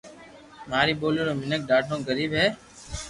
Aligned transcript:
ماري 0.69 0.93
ٻولي 0.99 1.21
رو 1.27 1.33
مينک 1.41 1.61
ڌاڌو 1.69 1.95
غريب 2.07 2.29
ھي 2.39 2.47